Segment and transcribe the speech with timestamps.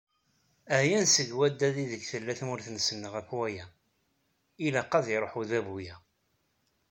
[0.79, 3.65] Ɛyan seg waddad ideg tella tmurt-nsen ɣef waya,
[4.65, 5.95] ilaq ad iruḥ udabu-a.